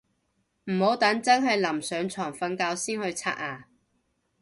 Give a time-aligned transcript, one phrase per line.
[0.65, 3.67] 唔好等真係臨上床瞓覺先去刷牙